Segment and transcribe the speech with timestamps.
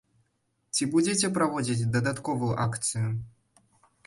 [0.75, 3.07] Ці будзеце праводзіць дадатковую акцыю?